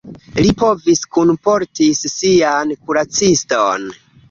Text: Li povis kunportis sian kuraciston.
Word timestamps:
Li 0.45 0.53
povis 0.61 1.01
kunportis 1.17 2.03
sian 2.15 2.75
kuraciston. 2.87 3.89